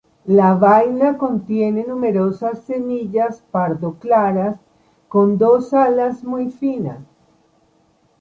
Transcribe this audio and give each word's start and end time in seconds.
La 0.25 0.55
vaina 0.61 1.15
contiene 1.23 1.83
numerosas 1.85 2.63
semillas 2.63 3.43
pardo 3.51 3.93
claras 3.99 4.57
con 5.07 5.37
dos 5.37 5.71
alas 5.75 6.23
muy 6.23 6.49
finas. 6.49 7.03